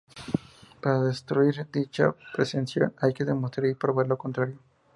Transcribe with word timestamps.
Para 0.81 1.03
destruir 1.03 1.67
dicha 1.71 2.15
presunción 2.33 2.91
hay 2.97 3.13
que 3.13 3.23
demostrar 3.23 3.67
y 3.67 3.75
probar 3.75 4.07
lo 4.07 4.17
contrario. 4.17 4.57